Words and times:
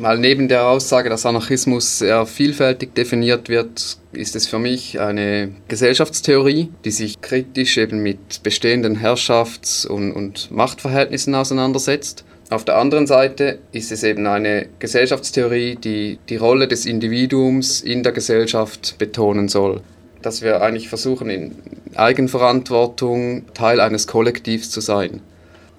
Mal 0.00 0.16
neben 0.16 0.48
der 0.48 0.66
Aussage, 0.66 1.10
dass 1.10 1.26
Anarchismus 1.26 1.98
sehr 1.98 2.24
vielfältig 2.24 2.94
definiert 2.94 3.50
wird, 3.50 3.98
ist 4.12 4.34
es 4.34 4.48
für 4.48 4.58
mich 4.58 4.98
eine 4.98 5.52
Gesellschaftstheorie, 5.68 6.70
die 6.86 6.90
sich 6.90 7.20
kritisch 7.20 7.76
eben 7.76 8.02
mit 8.02 8.42
bestehenden 8.42 8.98
Herrschafts- 8.98 9.86
und, 9.86 10.12
und 10.12 10.50
Machtverhältnissen 10.50 11.34
auseinandersetzt. 11.34 12.24
Auf 12.48 12.64
der 12.64 12.78
anderen 12.78 13.06
Seite 13.06 13.58
ist 13.72 13.92
es 13.92 14.02
eben 14.02 14.26
eine 14.26 14.68
Gesellschaftstheorie, 14.78 15.76
die 15.76 16.18
die 16.30 16.36
Rolle 16.36 16.66
des 16.66 16.86
Individuums 16.86 17.82
in 17.82 18.02
der 18.02 18.12
Gesellschaft 18.12 18.96
betonen 18.96 19.48
soll. 19.48 19.82
Dass 20.22 20.40
wir 20.40 20.62
eigentlich 20.62 20.88
versuchen, 20.88 21.28
in 21.28 21.56
Eigenverantwortung 21.94 23.44
Teil 23.52 23.80
eines 23.80 24.06
Kollektivs 24.06 24.70
zu 24.70 24.80
sein. 24.80 25.20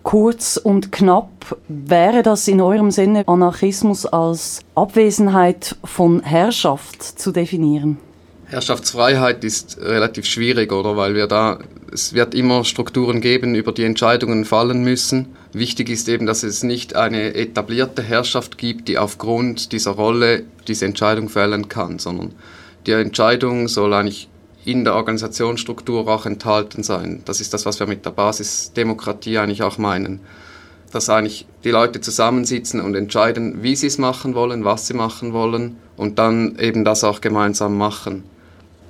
Kurz 0.03 0.57
und 0.57 0.91
knapp, 0.91 1.57
wäre 1.67 2.23
das 2.23 2.47
in 2.47 2.59
eurem 2.59 2.89
Sinne 2.89 3.27
Anarchismus 3.27 4.05
als 4.05 4.61
Abwesenheit 4.73 5.75
von 5.83 6.21
Herrschaft 6.23 7.03
zu 7.03 7.31
definieren? 7.31 7.97
Herrschaftsfreiheit 8.47 9.43
ist 9.43 9.77
relativ 9.79 10.25
schwierig, 10.25 10.73
oder? 10.73 10.97
Weil 10.97 11.15
wir 11.15 11.27
da, 11.27 11.59
es 11.93 12.13
wird 12.13 12.35
immer 12.35 12.65
Strukturen 12.65 13.21
geben, 13.21 13.55
über 13.55 13.71
die 13.71 13.85
Entscheidungen 13.85 14.43
fallen 14.43 14.83
müssen. 14.83 15.27
Wichtig 15.53 15.89
ist 15.89 16.09
eben, 16.09 16.25
dass 16.25 16.43
es 16.43 16.63
nicht 16.63 16.95
eine 16.95 17.33
etablierte 17.35 18.01
Herrschaft 18.01 18.57
gibt, 18.57 18.87
die 18.87 18.97
aufgrund 18.97 19.71
dieser 19.71 19.91
Rolle 19.91 20.43
diese 20.67 20.85
Entscheidung 20.85 21.29
fällen 21.29 21.69
kann, 21.69 21.99
sondern 21.99 22.33
die 22.87 22.91
Entscheidung 22.91 23.67
soll 23.67 23.93
eigentlich 23.93 24.30
in 24.65 24.83
der 24.83 24.95
Organisationsstruktur 24.95 26.07
auch 26.07 26.25
enthalten 26.25 26.83
sein. 26.83 27.21
Das 27.25 27.41
ist 27.41 27.53
das, 27.53 27.65
was 27.65 27.79
wir 27.79 27.87
mit 27.87 28.05
der 28.05 28.11
Basisdemokratie 28.11 29.37
eigentlich 29.37 29.63
auch 29.63 29.77
meinen. 29.77 30.19
Dass 30.91 31.09
eigentlich 31.09 31.45
die 31.63 31.71
Leute 31.71 32.01
zusammensitzen 32.01 32.81
und 32.81 32.95
entscheiden, 32.95 33.63
wie 33.63 33.75
sie 33.75 33.87
es 33.87 33.97
machen 33.97 34.35
wollen, 34.35 34.65
was 34.65 34.87
sie 34.87 34.93
machen 34.93 35.33
wollen 35.33 35.77
und 35.97 36.19
dann 36.19 36.57
eben 36.59 36.83
das 36.83 37.03
auch 37.03 37.21
gemeinsam 37.21 37.77
machen. 37.77 38.23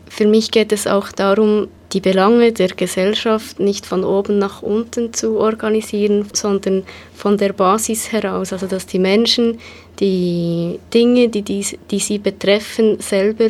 Für 0.10 0.28
mich 0.28 0.52
geht 0.52 0.74
es 0.74 0.88
auch 0.88 1.10
darum, 1.12 1.70
die 1.94 2.02
Belange 2.02 2.52
der 2.52 2.70
Gesellschaft 2.70 3.60
nicht 3.60 3.86
von 3.86 4.04
oben 4.04 4.40
nach 4.40 4.62
unten 4.62 5.14
zu 5.14 5.38
organisieren, 5.38 6.26
sondern 6.34 6.84
von 7.16 7.38
der 7.38 7.54
Basis 7.54 8.12
heraus. 8.12 8.52
Also 8.52 8.68
dass 8.68 8.86
die 8.86 9.00
Menschen 9.00 9.60
die 10.02 10.80
Dinge, 10.94 11.30
die, 11.30 11.44
die, 11.44 11.66
die 11.90 12.00
sie 12.00 12.18
betreffen, 12.18 13.00
selber 13.00 13.50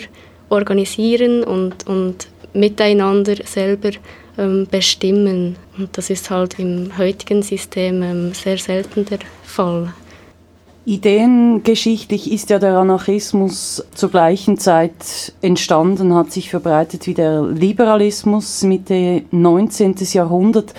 organisieren 0.52 1.44
und, 1.44 1.88
und 1.88 2.28
miteinander 2.54 3.36
selber 3.46 3.92
ähm, 4.38 4.68
bestimmen. 4.70 5.56
Und 5.78 5.98
das 5.98 6.10
ist 6.10 6.30
halt 6.30 6.60
im 6.60 6.98
heutigen 6.98 7.42
System 7.42 8.04
ähm, 8.04 8.34
sehr 8.34 8.58
selten 8.58 9.06
der 9.06 9.20
Fall. 9.44 9.94
Ideengeschichtlich 10.84 12.32
ist 12.32 12.50
ja 12.50 12.58
der 12.58 12.78
Anarchismus 12.78 13.86
zur 13.94 14.10
gleichen 14.10 14.58
Zeit 14.58 15.32
entstanden, 15.42 16.16
hat 16.16 16.32
sich 16.32 16.50
verbreitet 16.50 17.06
wie 17.06 17.14
der 17.14 17.44
Liberalismus 17.44 18.64
Mitte 18.64 19.22
19. 19.30 19.96
Jahrhundert. 20.12 20.74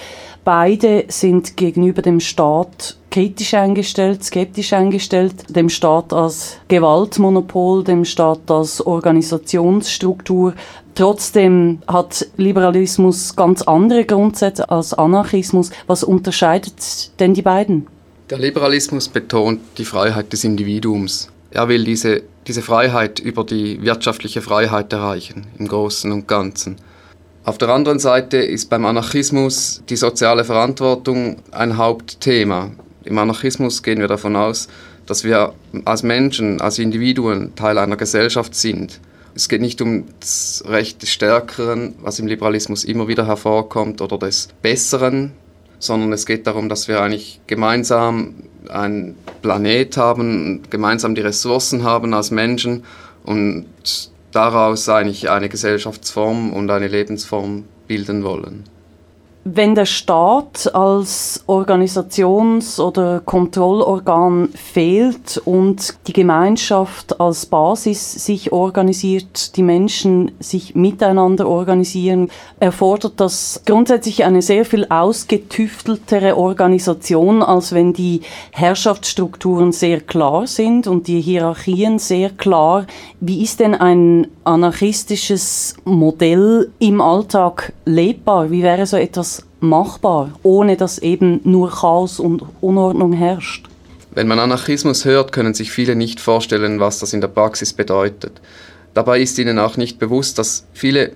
Beide 0.44 1.04
sind 1.06 1.56
gegenüber 1.56 2.02
dem 2.02 2.18
Staat 2.18 2.96
kritisch 3.12 3.54
eingestellt, 3.54 4.24
skeptisch 4.24 4.72
eingestellt, 4.72 5.34
dem 5.54 5.68
Staat 5.68 6.12
als 6.12 6.56
Gewaltmonopol, 6.66 7.84
dem 7.84 8.04
Staat 8.04 8.50
als 8.50 8.84
Organisationsstruktur. 8.84 10.54
Trotzdem 10.94 11.78
hat 11.86 12.26
Liberalismus 12.36 13.36
ganz 13.36 13.62
andere 13.62 14.04
Grundsätze 14.04 14.68
als 14.70 14.94
Anarchismus. 14.94 15.70
Was 15.86 16.02
unterscheidet 16.02 17.20
denn 17.20 17.34
die 17.34 17.42
beiden? 17.42 17.86
Der 18.30 18.38
Liberalismus 18.38 19.08
betont 19.08 19.60
die 19.76 19.84
Freiheit 19.84 20.32
des 20.32 20.44
Individuums. 20.44 21.28
Er 21.50 21.68
will 21.68 21.84
diese, 21.84 22.22
diese 22.46 22.62
Freiheit 22.62 23.20
über 23.20 23.44
die 23.44 23.82
wirtschaftliche 23.82 24.40
Freiheit 24.40 24.90
erreichen, 24.92 25.46
im 25.58 25.68
Großen 25.68 26.10
und 26.10 26.26
Ganzen. 26.26 26.76
Auf 27.44 27.58
der 27.58 27.68
anderen 27.68 27.98
Seite 27.98 28.38
ist 28.38 28.70
beim 28.70 28.86
Anarchismus 28.86 29.82
die 29.88 29.96
soziale 29.96 30.44
Verantwortung 30.44 31.36
ein 31.50 31.76
Hauptthema. 31.76 32.70
Im 33.04 33.18
Anarchismus 33.18 33.82
gehen 33.82 34.00
wir 34.00 34.08
davon 34.08 34.36
aus, 34.36 34.68
dass 35.06 35.24
wir 35.24 35.54
als 35.84 36.02
Menschen, 36.02 36.60
als 36.60 36.78
Individuen 36.78 37.54
Teil 37.54 37.78
einer 37.78 37.96
Gesellschaft 37.96 38.54
sind. 38.54 39.00
Es 39.34 39.48
geht 39.48 39.60
nicht 39.60 39.80
um 39.80 40.04
das 40.20 40.62
Recht 40.66 41.02
des 41.02 41.10
Stärkeren, 41.10 41.94
was 42.02 42.18
im 42.18 42.26
Liberalismus 42.26 42.84
immer 42.84 43.08
wieder 43.08 43.26
hervorkommt, 43.26 44.00
oder 44.00 44.18
des 44.18 44.48
Besseren, 44.60 45.32
sondern 45.78 46.12
es 46.12 46.26
geht 46.26 46.46
darum, 46.46 46.68
dass 46.68 46.86
wir 46.86 47.00
eigentlich 47.00 47.40
gemeinsam 47.46 48.34
einen 48.68 49.16
Planet 49.40 49.96
haben, 49.96 50.62
gemeinsam 50.70 51.14
die 51.14 51.22
Ressourcen 51.22 51.82
haben 51.82 52.14
als 52.14 52.30
Menschen 52.30 52.84
und 53.24 53.66
daraus 54.30 54.88
eigentlich 54.88 55.30
eine 55.30 55.48
Gesellschaftsform 55.48 56.52
und 56.52 56.70
eine 56.70 56.88
Lebensform 56.88 57.64
bilden 57.88 58.22
wollen. 58.22 58.64
Wenn 59.44 59.74
der 59.74 59.86
Staat 59.86 60.72
als 60.72 61.42
Organisations- 61.48 62.78
oder 62.78 63.18
Kontrollorgan 63.18 64.50
fehlt 64.54 65.42
und 65.44 65.94
die 66.06 66.12
Gemeinschaft 66.12 67.20
als 67.20 67.46
Basis 67.46 68.24
sich 68.24 68.52
organisiert, 68.52 69.56
die 69.56 69.64
Menschen 69.64 70.30
sich 70.38 70.76
miteinander 70.76 71.48
organisieren, 71.48 72.30
erfordert 72.60 73.14
das 73.16 73.62
grundsätzlich 73.66 74.22
eine 74.24 74.42
sehr 74.42 74.64
viel 74.64 74.86
ausgetüfteltere 74.88 76.36
Organisation, 76.36 77.42
als 77.42 77.72
wenn 77.72 77.92
die 77.92 78.20
Herrschaftsstrukturen 78.52 79.72
sehr 79.72 80.02
klar 80.02 80.46
sind 80.46 80.86
und 80.86 81.08
die 81.08 81.20
Hierarchien 81.20 81.98
sehr 81.98 82.30
klar. 82.30 82.86
Wie 83.18 83.42
ist 83.42 83.58
denn 83.58 83.74
ein 83.74 84.28
anarchistisches 84.44 85.74
Modell 85.84 86.70
im 86.78 87.00
Alltag 87.00 87.72
lebbar? 87.84 88.52
Wie 88.52 88.62
wäre 88.62 88.86
so 88.86 88.96
etwas 88.96 89.31
machbar, 89.60 90.32
ohne 90.42 90.76
dass 90.76 90.98
eben 90.98 91.40
nur 91.44 91.70
Chaos 91.70 92.20
und 92.20 92.42
Unordnung 92.60 93.12
herrscht? 93.12 93.68
Wenn 94.14 94.28
man 94.28 94.38
Anarchismus 94.38 95.04
hört, 95.04 95.32
können 95.32 95.54
sich 95.54 95.70
viele 95.70 95.96
nicht 95.96 96.20
vorstellen, 96.20 96.80
was 96.80 96.98
das 96.98 97.14
in 97.14 97.20
der 97.22 97.28
Praxis 97.28 97.72
bedeutet. 97.72 98.40
Dabei 98.94 99.20
ist 99.20 99.38
ihnen 99.38 99.58
auch 99.58 99.78
nicht 99.78 99.98
bewusst, 99.98 100.38
dass 100.38 100.66
viele 100.74 101.12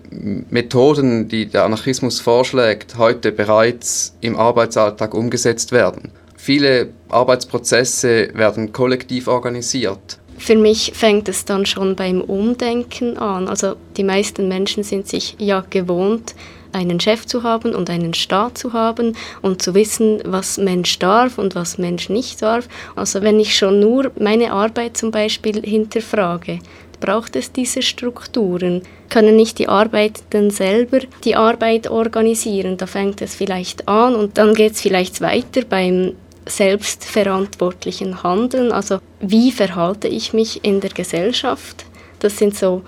Methoden, 0.49 1.29
die 1.29 1.47
der 1.47 1.65
Anarchismus 1.65 2.21
vorschlägt, 2.21 2.97
heute 2.97 3.33
bereits 3.33 4.15
im 4.23 4.37
Arbeitsalltag 4.37 5.13
umgesetzt 5.13 5.73
werden. 5.73 6.11
Viele 6.37 6.89
Arbeitsprozesse 7.11 8.31
werden 8.33 8.73
kollektiv 8.73 9.29
organisiert. 9.29 10.19
Für 10.39 10.57
mich 10.57 10.93
fängt 10.95 11.29
es 11.29 11.45
dann 11.45 11.67
schon 11.67 11.97
beim 11.97 12.21
Umdenken 12.21 13.19
an. 13.19 13.49
Also 13.49 13.77
die 13.97 14.05
meisten 14.05 14.49
Menschen 14.49 14.83
sind 14.83 15.09
sich 15.09 15.35
ja 15.39 15.65
gewohnt, 15.69 16.35
einen 16.77 17.01
Chef 17.01 17.27
zu 17.27 17.43
haben 17.43 17.75
und 17.75 17.91
einen 17.91 18.15
Staat 18.15 18.59
zu 18.59 18.73
haben 18.73 19.17
und 19.43 19.63
zu 19.63 19.75
wissen, 19.75 20.21
was 20.25 20.59
Mensch 20.59 20.99
darf 20.99 21.39
und 21.39 21.55
was 21.55 21.79
Mensch 21.79 22.09
nicht 22.09 22.43
darf. 22.43 22.69
Also 22.95 23.23
wenn 23.23 23.41
ich 23.41 23.57
schon 23.57 23.81
nur 23.81 24.13
meine 24.19 24.53
Arbeit 24.53 24.97
zum 24.97 25.11
Beispiel 25.11 25.63
hinterfrage, 25.63 26.61
braucht 27.01 27.37
es 27.37 27.53
diese 27.53 27.83
Strukturen. 27.83 28.83
Können 29.09 29.37
nicht 29.37 29.59
die 29.59 29.69
Arbeitenden 29.69 30.51
selber 30.51 31.01
die 31.25 31.37
Arbeit 31.37 31.89
organisieren? 31.89 32.77
Da 32.77 32.87
fängt 32.87 33.23
es 33.23 33.35
vielleicht 33.35 33.89
an 33.89 34.15
und 34.15 34.39
dann 34.39 34.55
geht 34.55 34.73
es 34.73 34.81
vielleicht 34.81 35.21
weiter 35.21 35.63
beim 35.69 36.13
selbstverantwortlichen 36.47 38.23
Handeln. 38.23 38.73
Also 38.73 38.99
wie 39.21 39.53
verhalte 39.53 40.09
ich 40.09 40.33
mich 40.33 40.65
in 40.65 40.81
der 40.81 40.91
Gesellschaft? 40.91 41.85
Das 42.21 42.39
sind 42.39 42.57
so 42.57 42.83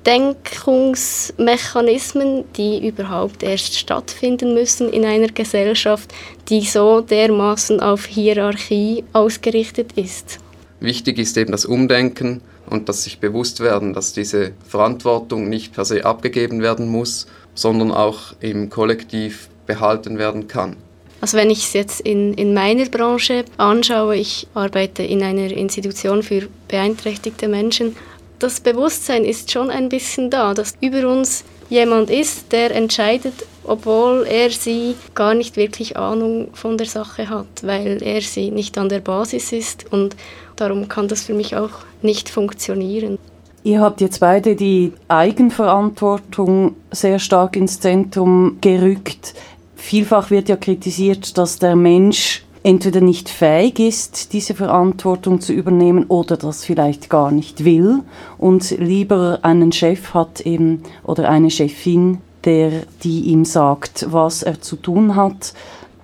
Umdenkungsmechanismen, 0.00 2.44
die 2.56 2.88
überhaupt 2.88 3.42
erst 3.42 3.78
stattfinden 3.78 4.54
müssen 4.54 4.88
in 4.90 5.04
einer 5.04 5.28
Gesellschaft, 5.28 6.10
die 6.48 6.62
so 6.62 7.02
dermaßen 7.02 7.80
auf 7.80 8.06
Hierarchie 8.06 9.04
ausgerichtet 9.12 9.92
ist. 9.96 10.38
Wichtig 10.80 11.18
ist 11.18 11.36
eben 11.36 11.52
das 11.52 11.66
Umdenken 11.66 12.40
und 12.68 12.88
dass 12.88 13.04
sich 13.04 13.20
bewusst 13.20 13.60
werden, 13.60 13.92
dass 13.92 14.14
diese 14.14 14.52
Verantwortung 14.66 15.50
nicht 15.50 15.74
per 15.74 15.84
se 15.84 16.06
abgegeben 16.06 16.62
werden 16.62 16.88
muss, 16.88 17.26
sondern 17.54 17.92
auch 17.92 18.32
im 18.40 18.70
Kollektiv 18.70 19.50
behalten 19.66 20.16
werden 20.18 20.48
kann. 20.48 20.76
Also 21.20 21.36
wenn 21.36 21.50
ich 21.50 21.66
es 21.66 21.74
jetzt 21.74 22.00
in, 22.00 22.32
in 22.34 22.54
meiner 22.54 22.86
Branche 22.86 23.44
anschaue, 23.58 24.16
ich 24.16 24.46
arbeite 24.54 25.02
in 25.02 25.22
einer 25.22 25.50
Institution 25.50 26.22
für 26.22 26.48
beeinträchtigte 26.68 27.46
Menschen, 27.46 27.94
das 28.40 28.60
Bewusstsein 28.60 29.24
ist 29.24 29.52
schon 29.52 29.70
ein 29.70 29.88
bisschen 29.88 30.30
da, 30.30 30.54
dass 30.54 30.74
über 30.80 31.08
uns 31.08 31.44
jemand 31.68 32.10
ist, 32.10 32.50
der 32.52 32.74
entscheidet, 32.74 33.34
obwohl 33.64 34.26
er 34.28 34.50
sie 34.50 34.96
gar 35.14 35.34
nicht 35.34 35.56
wirklich 35.56 35.96
Ahnung 35.96 36.48
von 36.54 36.76
der 36.76 36.86
Sache 36.86 37.28
hat, 37.28 37.46
weil 37.62 38.02
er 38.02 38.20
sie 38.22 38.50
nicht 38.50 38.76
an 38.78 38.88
der 38.88 39.00
Basis 39.00 39.52
ist 39.52 39.92
und 39.92 40.16
darum 40.56 40.88
kann 40.88 41.06
das 41.06 41.22
für 41.22 41.34
mich 41.34 41.54
auch 41.54 41.70
nicht 42.02 42.28
funktionieren. 42.28 43.18
Ihr 43.62 43.80
habt 43.80 44.00
jetzt 44.00 44.20
beide 44.20 44.56
die 44.56 44.92
Eigenverantwortung 45.08 46.76
sehr 46.90 47.18
stark 47.18 47.56
ins 47.56 47.78
Zentrum 47.78 48.56
gerückt. 48.62 49.34
Vielfach 49.76 50.30
wird 50.30 50.48
ja 50.48 50.56
kritisiert, 50.56 51.36
dass 51.36 51.58
der 51.58 51.76
Mensch 51.76 52.42
entweder 52.62 53.00
nicht 53.00 53.28
fähig 53.28 53.78
ist, 53.78 54.32
diese 54.32 54.54
Verantwortung 54.54 55.40
zu 55.40 55.52
übernehmen 55.52 56.04
oder 56.08 56.36
das 56.36 56.64
vielleicht 56.64 57.08
gar 57.08 57.30
nicht 57.30 57.64
will 57.64 58.00
und 58.38 58.70
lieber 58.78 59.38
einen 59.42 59.72
Chef 59.72 60.12
hat 60.14 60.40
eben 60.40 60.82
oder 61.02 61.28
eine 61.28 61.50
Chefin, 61.50 62.18
der 62.44 62.70
die 63.02 63.22
ihm 63.22 63.44
sagt, 63.44 64.06
was 64.10 64.42
er 64.42 64.60
zu 64.60 64.76
tun 64.76 65.16
hat. 65.16 65.54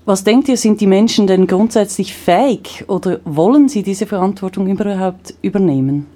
Was 0.05 0.25
denkt 0.25 0.49
ihr, 0.49 0.56
sind 0.56 0.81
die 0.81 0.87
Menschen 0.87 1.26
denn 1.26 1.47
grundsätzlich 1.47 2.14
fähig 2.14 2.85
oder 2.87 3.20
wollen 3.25 3.69
sie 3.69 3.82
diese 3.82 4.06
Verantwortung 4.06 4.69
überhaupt 4.69 5.35
übernehmen? 5.43 6.06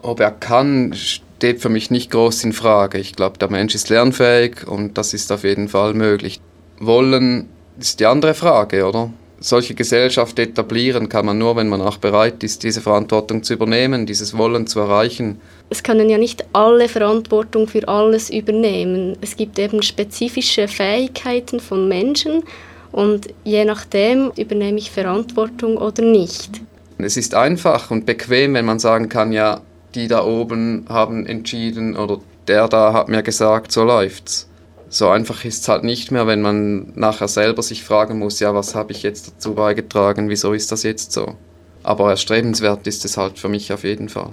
Ob 0.00 0.20
er 0.20 0.30
kann, 0.30 0.94
steht 0.94 1.60
für 1.60 1.68
mich 1.68 1.90
nicht 1.90 2.10
groß 2.10 2.44
in 2.44 2.52
Frage. 2.52 2.98
Ich 2.98 3.14
glaube, 3.14 3.38
der 3.38 3.50
Mensch 3.50 3.74
ist 3.74 3.88
lernfähig 3.88 4.66
und 4.66 4.96
das 4.96 5.12
ist 5.12 5.32
auf 5.32 5.44
jeden 5.44 5.68
Fall 5.68 5.94
möglich. 5.94 6.40
Wollen 6.78 7.48
ist 7.78 8.00
die 8.00 8.06
andere 8.06 8.34
Frage, 8.34 8.86
oder? 8.86 9.10
Solche 9.42 9.74
Gesellschaft 9.74 10.38
etablieren 10.38 11.08
kann 11.08 11.26
man 11.26 11.36
nur, 11.36 11.56
wenn 11.56 11.68
man 11.68 11.80
auch 11.82 11.96
bereit 11.96 12.44
ist, 12.44 12.62
diese 12.62 12.80
Verantwortung 12.80 13.42
zu 13.42 13.54
übernehmen, 13.54 14.06
dieses 14.06 14.38
Wollen 14.38 14.68
zu 14.68 14.78
erreichen. 14.78 15.40
Es 15.68 15.82
können 15.82 16.08
ja 16.08 16.16
nicht 16.16 16.44
alle 16.52 16.88
Verantwortung 16.88 17.66
für 17.66 17.88
alles 17.88 18.30
übernehmen. 18.30 19.16
Es 19.20 19.36
gibt 19.36 19.58
eben 19.58 19.82
spezifische 19.82 20.68
Fähigkeiten 20.68 21.58
von 21.58 21.88
Menschen 21.88 22.44
und 22.92 23.34
je 23.42 23.64
nachdem 23.64 24.30
übernehme 24.36 24.78
ich 24.78 24.92
Verantwortung 24.92 25.76
oder 25.76 26.04
nicht. 26.04 26.60
Es 26.98 27.16
ist 27.16 27.34
einfach 27.34 27.90
und 27.90 28.06
bequem, 28.06 28.54
wenn 28.54 28.64
man 28.64 28.78
sagen 28.78 29.08
kann, 29.08 29.32
ja, 29.32 29.60
die 29.96 30.06
da 30.06 30.24
oben 30.24 30.86
haben 30.88 31.26
entschieden 31.26 31.96
oder 31.96 32.20
der 32.46 32.68
da 32.68 32.92
hat 32.92 33.08
mir 33.08 33.24
gesagt, 33.24 33.72
so 33.72 33.82
läuft's. 33.82 34.48
So 34.92 35.08
einfach 35.08 35.42
ist 35.46 35.62
es 35.62 35.68
halt 35.68 35.84
nicht 35.84 36.10
mehr, 36.10 36.26
wenn 36.26 36.42
man 36.42 36.92
nachher 36.96 37.26
selber 37.26 37.62
sich 37.62 37.82
fragen 37.82 38.18
muss, 38.18 38.40
ja, 38.40 38.54
was 38.54 38.74
habe 38.74 38.92
ich 38.92 39.02
jetzt 39.02 39.26
dazu 39.26 39.54
beigetragen, 39.54 40.28
wieso 40.28 40.52
ist 40.52 40.70
das 40.70 40.82
jetzt 40.82 41.12
so? 41.12 41.34
Aber 41.82 42.10
erstrebenswert 42.10 42.86
ist 42.86 43.06
es 43.06 43.16
halt 43.16 43.38
für 43.38 43.48
mich 43.48 43.72
auf 43.72 43.84
jeden 43.84 44.10
Fall. 44.10 44.28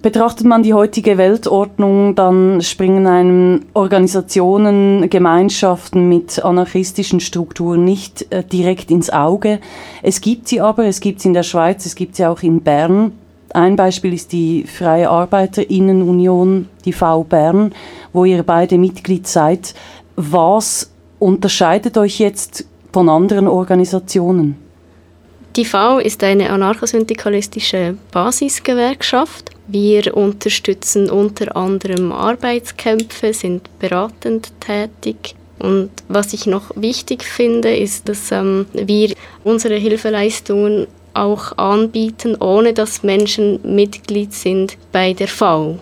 Betrachtet 0.00 0.46
man 0.46 0.62
die 0.62 0.72
heutige 0.72 1.18
Weltordnung, 1.18 2.14
dann 2.14 2.62
springen 2.62 3.06
einem 3.06 3.66
Organisationen, 3.74 5.10
Gemeinschaften 5.10 6.08
mit 6.08 6.42
anarchistischen 6.42 7.20
Strukturen 7.20 7.84
nicht 7.84 8.26
äh, 8.32 8.42
direkt 8.42 8.90
ins 8.90 9.10
Auge. 9.10 9.60
Es 10.02 10.22
gibt 10.22 10.48
sie 10.48 10.62
aber, 10.62 10.86
es 10.86 11.00
gibt 11.00 11.20
sie 11.20 11.28
in 11.28 11.34
der 11.34 11.42
Schweiz, 11.42 11.84
es 11.84 11.94
gibt 11.94 12.16
sie 12.16 12.24
auch 12.24 12.42
in 12.42 12.62
Bern. 12.62 13.12
Ein 13.52 13.74
Beispiel 13.74 14.14
ist 14.14 14.32
die 14.32 14.64
Freie 14.64 15.10
Arbeiterinnenunion, 15.10 16.68
die 16.84 16.92
V 16.92 17.24
Bern, 17.24 17.72
wo 18.12 18.24
ihr 18.24 18.42
beide 18.42 18.78
Mitglied 18.78 19.26
seid. 19.26 19.74
Was 20.16 20.90
unterscheidet 21.18 21.96
euch 21.96 22.18
jetzt 22.18 22.64
von 22.92 23.08
anderen 23.08 23.48
Organisationen? 23.48 24.56
Die 25.56 25.64
V 25.64 25.98
ist 25.98 26.22
eine 26.22 26.50
anarchosyndikalistische 26.50 27.96
Basisgewerkschaft. 28.12 29.50
Wir 29.66 30.16
unterstützen 30.16 31.10
unter 31.10 31.56
anderem 31.56 32.12
Arbeitskämpfe, 32.12 33.32
sind 33.32 33.68
beratend 33.80 34.52
tätig. 34.60 35.34
Und 35.58 35.90
was 36.08 36.32
ich 36.32 36.46
noch 36.46 36.70
wichtig 36.76 37.24
finde, 37.24 37.76
ist, 37.76 38.08
dass 38.08 38.30
ähm, 38.30 38.66
wir 38.72 39.12
unsere 39.44 39.74
Hilfeleistungen 39.74 40.86
auch 41.14 41.58
anbieten, 41.58 42.36
ohne 42.40 42.72
dass 42.72 43.02
Menschen 43.02 43.60
Mitglied 43.62 44.32
sind 44.32 44.78
bei 44.92 45.12
der 45.12 45.28
V. 45.28 45.78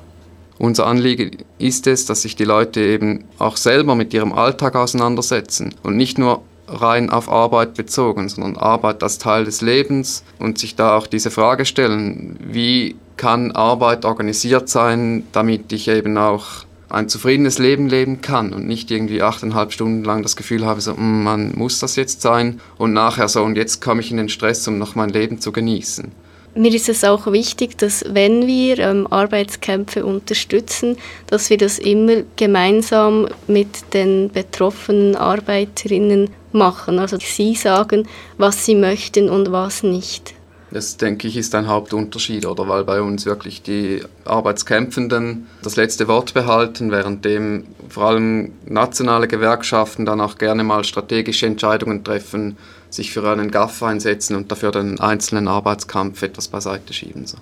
Unser 0.59 0.87
Anliegen 0.87 1.39
ist 1.59 1.87
es, 1.87 2.07
dass 2.07 2.23
sich 2.23 2.35
die 2.35 2.45
Leute 2.45 2.81
eben 2.81 3.25
auch 3.39 3.57
selber 3.57 3.95
mit 3.95 4.13
ihrem 4.13 4.33
Alltag 4.33 4.75
auseinandersetzen 4.75 5.75
und 5.83 5.97
nicht 5.97 6.19
nur 6.19 6.43
rein 6.67 7.11
auf 7.11 7.31
Arbeit 7.31 7.75
bezogen, 7.75 8.29
sondern 8.29 8.57
Arbeit 8.57 9.03
als 9.03 9.19
Teil 9.19 9.45
des 9.45 9.61
Lebens 9.63 10.25
und 10.39 10.59
sich 10.59 10.77
da 10.77 10.97
auch 10.97 11.07
diese 11.07 11.31
Frage 11.31 11.65
stellen, 11.65 12.37
wie 12.41 12.97
kann 13.17 13.53
Arbeit 13.53 14.05
organisiert 14.05 14.69
sein, 14.69 15.25
damit 15.33 15.73
ich 15.73 15.89
eben 15.89 16.17
auch 16.19 16.45
ein 16.91 17.09
zufriedenes 17.09 17.59
Leben 17.59 17.89
leben 17.89 18.23
kann 18.23 18.53
und 18.53 18.67
nicht 18.67 18.91
irgendwie 18.91 19.23
achteinhalb 19.23 19.73
Stunden 19.73 20.05
lang 20.05 20.23
das 20.23 20.37
Gefühl 20.37 20.65
habe, 20.65 20.81
so, 20.81 20.95
mm, 20.95 21.23
man 21.23 21.53
muss 21.55 21.81
das 21.81 21.97
jetzt 21.97 22.23
sein 22.23 22.61
und 22.79 22.93
nachher 22.93 23.29
so, 23.29 23.43
und 23.43 23.57
jetzt 23.57 23.83
komme 23.83 24.01
ich 24.01 24.11
in 24.11 24.17
den 24.17 24.29
Stress, 24.29 24.67
um 24.69 24.79
noch 24.79 24.95
mein 24.95 25.11
Leben 25.11 25.41
zu 25.41 25.53
genießen. 25.53 26.11
Mir 26.55 26.75
ist 26.75 26.89
es 26.89 27.05
auch 27.05 27.31
wichtig, 27.31 27.79
dass 27.79 28.05
wenn 28.09 28.47
wir 28.47 28.79
ähm, 28.79 29.07
Arbeitskämpfe 29.07 30.05
unterstützen, 30.05 30.97
dass 31.29 31.51
wir 31.51 31.59
das 31.59 31.79
immer 31.79 32.23
gemeinsam 32.37 33.29
mit 33.47 33.95
den 33.95 34.31
betroffenen 34.31 35.15
Arbeiterinnen 35.15 36.31
machen. 36.53 36.99
Also 36.99 37.19
sie 37.21 37.55
sagen, 37.55 38.09
was 38.39 38.65
sie 38.65 38.75
möchten 38.75 39.29
und 39.29 39.53
was 39.53 39.83
nicht. 39.83 40.35
Das 40.71 40.99
denke 40.99 41.29
ich 41.29 41.37
ist 41.37 41.55
ein 41.55 41.67
Hauptunterschied, 41.67 42.45
oder 42.45 42.69
weil 42.69 42.85
bei 42.85 43.01
uns 43.01 43.25
wirklich 43.25 43.63
die 43.63 44.03
Arbeitskämpfenden 44.27 45.47
das 45.63 45.77
letzte 45.77 46.09
Wort 46.09 46.35
behalten, 46.35 46.91
währenddem 46.91 47.65
vor 47.89 48.05
allem 48.05 48.53
nationale 48.67 49.29
Gewerkschaften 49.29 50.05
dann 50.05 50.21
auch 50.21 50.37
gerne 50.37 50.65
mal 50.65 50.85
strategische 50.85 51.47
Entscheidungen 51.47 52.05
treffen, 52.05 52.59
sich 52.91 53.11
für 53.11 53.29
einen 53.29 53.51
GAF 53.51 53.83
einsetzen 53.83 54.37
und 54.37 54.51
dafür 54.51 54.73
den 54.73 55.01
einzelnen 55.01 55.49
Arbeitskampf 55.49 56.23
etwas 56.23 56.49
beiseite 56.49 56.93
schieben. 56.93 57.27
So. 57.27 57.37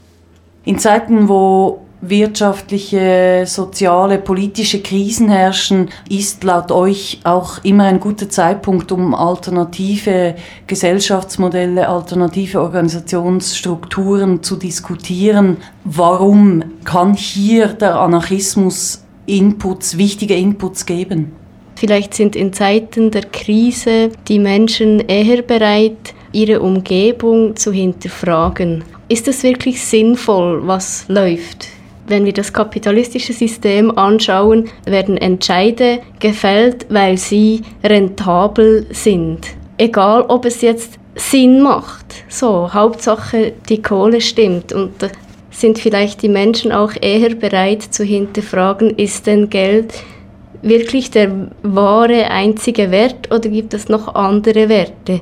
In 0.64 0.78
Zeiten, 0.78 1.28
wo 1.28 1.87
wirtschaftliche, 2.00 3.44
soziale, 3.46 4.19
politische 4.19 4.82
Krisen 4.82 5.28
herrschen, 5.28 5.88
ist 6.08 6.44
laut 6.44 6.70
euch 6.70 7.20
auch 7.25 7.64
immer 7.64 7.84
ein 7.84 8.00
guter 8.00 8.28
Zeitpunkt, 8.28 8.93
um 8.93 9.14
alternative 9.14 10.34
Gesellschaftsmodelle, 10.66 11.88
alternative 11.88 12.60
Organisationsstrukturen 12.60 14.42
zu 14.42 14.56
diskutieren. 14.56 15.58
Warum 15.84 16.64
kann 16.84 17.14
hier 17.14 17.69
der 17.69 17.96
Anarchismus 18.00 19.02
Inputs, 19.26 19.96
wichtige 19.96 20.34
Inputs 20.34 20.87
geben? 20.87 21.32
Vielleicht 21.76 22.14
sind 22.14 22.34
in 22.34 22.55
Zeiten 22.55 23.11
der 23.11 23.25
Krise 23.25 24.11
die 24.28 24.38
Menschen 24.38 25.00
eher 25.00 25.43
bereit, 25.43 26.14
ihre 26.32 26.61
Umgebung 26.61 27.55
zu 27.55 27.70
hinterfragen. 27.70 28.82
Ist 29.08 29.28
es 29.28 29.43
wirklich 29.43 29.84
sinnvoll, 29.84 30.67
was 30.67 31.05
läuft? 31.08 31.69
Wenn 32.08 32.25
wir 32.25 32.32
das 32.32 32.52
kapitalistische 32.52 33.32
System 33.32 33.96
anschauen, 33.99 34.69
werden 34.87 35.19
Entscheide 35.19 36.00
gefällt, 36.19 36.87
weil 36.88 37.19
sie 37.19 37.62
rentabel 37.84 38.87
sind. 38.90 39.40
Egal, 39.76 40.23
ob 40.28 40.46
es 40.46 40.62
jetzt 40.62 40.99
Sinn 41.14 41.61
macht. 41.61 42.06
So, 42.28 42.73
Hauptsache 42.73 43.52
die 43.69 43.82
Kohle 43.82 44.20
stimmt 44.20 44.73
und 44.73 44.93
sind 45.50 45.78
vielleicht 45.78 46.23
die 46.23 46.28
Menschen 46.28 46.73
auch 46.73 46.92
eher 47.00 47.35
bereit 47.35 47.83
zu 47.83 48.04
hinterfragen, 48.04 48.90
ist 48.97 49.26
denn 49.26 49.50
Geld 49.50 49.95
wirklich 50.62 51.10
der 51.10 51.50
wahre 51.62 52.30
einzige 52.30 52.90
Wert 52.90 53.32
oder 53.32 53.48
gibt 53.48 53.75
es 53.75 53.88
noch 53.88 54.14
andere 54.14 54.68
Werte? 54.68 55.20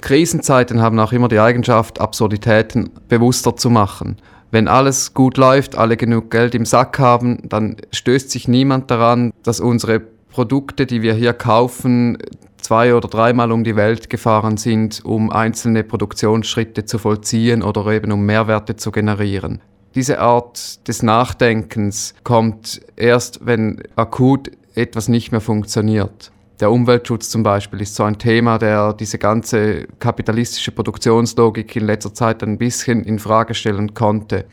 Krisenzeiten 0.00 0.80
haben 0.80 0.98
auch 1.00 1.12
immer 1.12 1.28
die 1.28 1.40
Eigenschaft, 1.40 2.00
Absurditäten 2.00 2.90
bewusster 3.08 3.56
zu 3.56 3.70
machen. 3.70 4.16
Wenn 4.50 4.68
alles 4.68 5.14
gut 5.14 5.36
läuft, 5.36 5.76
alle 5.76 5.96
genug 5.96 6.30
Geld 6.30 6.54
im 6.54 6.64
Sack 6.64 6.98
haben, 6.98 7.40
dann 7.48 7.76
stößt 7.92 8.30
sich 8.30 8.46
niemand 8.46 8.90
daran, 8.90 9.32
dass 9.42 9.60
unsere 9.60 10.00
Produkte, 10.30 10.86
die 10.86 11.02
wir 11.02 11.14
hier 11.14 11.32
kaufen, 11.32 12.18
zwei 12.58 12.94
oder 12.94 13.08
dreimal 13.08 13.52
um 13.52 13.64
die 13.64 13.76
Welt 13.76 14.10
gefahren 14.10 14.56
sind, 14.56 15.04
um 15.04 15.30
einzelne 15.30 15.82
Produktionsschritte 15.82 16.84
zu 16.84 16.98
vollziehen 16.98 17.62
oder 17.62 17.86
eben 17.88 18.12
um 18.12 18.24
Mehrwerte 18.24 18.76
zu 18.76 18.92
generieren. 18.92 19.60
Diese 19.94 20.20
Art 20.20 20.86
des 20.88 21.02
Nachdenkens 21.02 22.14
kommt 22.22 22.82
erst, 22.96 23.46
wenn 23.46 23.82
akut 23.96 24.50
etwas 24.76 25.08
nicht 25.08 25.32
mehr 25.32 25.40
funktioniert. 25.40 26.30
Der 26.60 26.70
Umweltschutz 26.70 27.28
zum 27.28 27.42
Beispiel 27.42 27.82
ist 27.82 27.94
so 27.94 28.04
ein 28.04 28.18
Thema, 28.18 28.58
der 28.58 28.94
diese 28.94 29.18
ganze 29.18 29.86
kapitalistische 29.98 30.72
Produktionslogik 30.72 31.76
in 31.76 31.84
letzter 31.84 32.14
Zeit 32.14 32.42
ein 32.42 32.56
bisschen 32.56 33.04
in 33.04 33.18
Frage 33.18 33.54
stellen 33.54 33.92
konnte. 33.92 34.46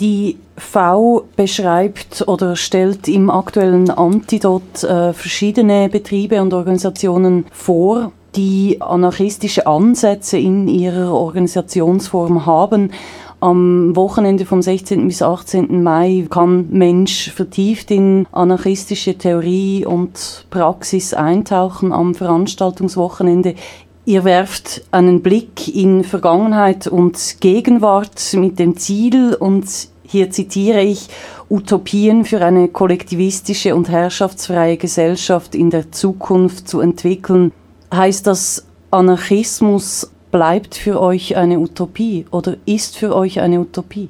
Die 0.00 0.36
V 0.56 1.28
beschreibt 1.36 2.24
oder 2.26 2.56
stellt 2.56 3.08
im 3.08 3.30
aktuellen 3.30 3.90
Antidot 3.90 4.82
äh, 4.84 5.12
verschiedene 5.12 5.88
Betriebe 5.88 6.40
und 6.40 6.54
Organisationen 6.54 7.46
vor, 7.52 8.12
die 8.36 8.80
anarchistische 8.80 9.66
Ansätze 9.66 10.38
in 10.38 10.68
ihrer 10.68 11.12
Organisationsform 11.12 12.46
haben 12.46 12.92
am 13.40 13.94
Wochenende 13.94 14.44
vom 14.44 14.62
16. 14.62 15.06
bis 15.06 15.22
18. 15.22 15.82
Mai 15.82 16.26
kann 16.28 16.68
Mensch 16.70 17.30
vertieft 17.30 17.90
in 17.90 18.26
anarchistische 18.32 19.16
Theorie 19.16 19.86
und 19.86 20.46
Praxis 20.50 21.14
eintauchen 21.14 21.92
am 21.92 22.14
Veranstaltungswochenende. 22.14 23.54
Ihr 24.04 24.24
werft 24.24 24.82
einen 24.90 25.22
Blick 25.22 25.74
in 25.74 26.02
Vergangenheit 26.02 26.86
und 26.86 27.36
Gegenwart 27.40 28.34
mit 28.34 28.58
dem 28.58 28.76
Ziel, 28.76 29.34
und 29.34 29.66
hier 30.02 30.30
zitiere 30.30 30.82
ich, 30.82 31.08
Utopien 31.50 32.24
für 32.24 32.44
eine 32.44 32.68
kollektivistische 32.68 33.74
und 33.74 33.88
herrschaftsfreie 33.88 34.78
Gesellschaft 34.78 35.54
in 35.54 35.70
der 35.70 35.92
Zukunft 35.92 36.68
zu 36.68 36.80
entwickeln. 36.80 37.52
Heißt 37.92 38.26
das 38.26 38.64
Anarchismus 38.90 40.10
bleibt 40.30 40.74
für 40.74 41.00
euch 41.00 41.36
eine 41.36 41.58
Utopie 41.58 42.26
oder 42.30 42.56
ist 42.66 42.96
für 42.96 43.14
euch 43.14 43.40
eine 43.40 43.60
Utopie? 43.60 44.08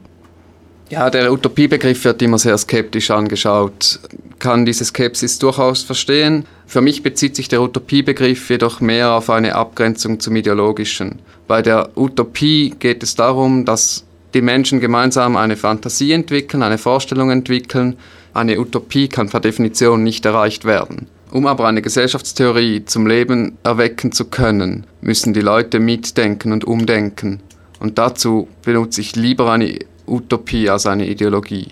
Ja, 0.90 1.10
der 1.10 1.32
Utopiebegriff 1.32 2.02
wird 2.04 2.22
immer 2.22 2.38
sehr 2.38 2.56
skeptisch 2.56 3.10
angeschaut. 3.10 4.00
Kann 4.38 4.64
diese 4.64 4.86
Skepsis 4.86 5.38
durchaus 5.38 5.82
verstehen. 5.82 6.46
Für 6.66 6.80
mich 6.80 7.02
bezieht 7.02 7.36
sich 7.36 7.48
der 7.48 7.60
Utopiebegriff 7.60 8.48
jedoch 8.48 8.80
mehr 8.80 9.12
auf 9.12 9.28
eine 9.28 9.54
Abgrenzung 9.54 10.18
zum 10.18 10.34
Ideologischen. 10.36 11.18
Bei 11.46 11.60
der 11.60 11.90
Utopie 11.96 12.74
geht 12.78 13.02
es 13.02 13.14
darum, 13.14 13.66
dass 13.66 14.04
die 14.32 14.40
Menschen 14.40 14.80
gemeinsam 14.80 15.36
eine 15.36 15.56
Fantasie 15.56 16.12
entwickeln, 16.12 16.62
eine 16.62 16.78
Vorstellung 16.78 17.30
entwickeln. 17.30 17.98
Eine 18.32 18.58
Utopie 18.58 19.08
kann 19.08 19.28
per 19.28 19.40
Definition 19.40 20.02
nicht 20.02 20.24
erreicht 20.24 20.64
werden. 20.64 21.06
Um 21.30 21.46
aber 21.46 21.68
eine 21.68 21.82
Gesellschaftstheorie 21.82 22.84
zum 22.86 23.06
Leben 23.06 23.58
erwecken 23.62 24.12
zu 24.12 24.24
können, 24.26 24.86
müssen 25.00 25.34
die 25.34 25.42
Leute 25.42 25.78
mitdenken 25.78 26.52
und 26.52 26.64
umdenken. 26.64 27.40
Und 27.80 27.98
dazu 27.98 28.48
benutze 28.62 29.02
ich 29.02 29.14
lieber 29.14 29.52
eine 29.52 29.78
Utopie 30.06 30.70
als 30.70 30.86
eine 30.86 31.06
Ideologie. 31.06 31.68